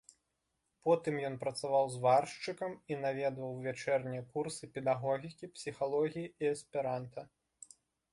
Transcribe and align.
Потым 0.87 1.17
ён 1.27 1.35
працаваў 1.43 1.91
зваршчыкам 1.95 2.71
і 2.93 2.97
наведваў 3.03 3.53
вячэрнія 3.65 4.23
курсы 4.37 4.63
педагогікі, 4.79 5.51
псіхалогіі 5.59 6.33
і 6.47 6.51
эсперанта. 6.53 7.27